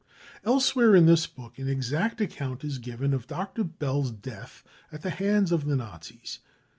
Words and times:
Elsewhere 0.43 0.95
in 0.95 1.05
this 1.05 1.27
book 1.27 1.59
an 1.59 1.67
exact 1.67 2.19
account 2.21 2.63
is 2.63 2.79
given 2.79 3.13
of 3.13 3.27
Dr. 3.27 3.63
Bell's 3.63 4.09
death 4.09 4.63
at 4.91 5.03
the 5.03 5.11
hands 5.11 5.51
of 5.51 5.65
the 5.65 5.75
Nazis. 5.75 6.39